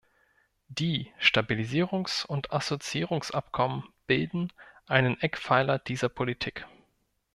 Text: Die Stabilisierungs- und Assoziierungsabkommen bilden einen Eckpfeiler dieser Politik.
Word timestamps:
Die 0.67 1.11
Stabilisierungs- 1.21 2.25
und 2.25 2.51
Assoziierungsabkommen 2.53 3.83
bilden 4.07 4.51
einen 4.87 5.21
Eckpfeiler 5.21 5.77
dieser 5.77 6.09
Politik. 6.09 6.65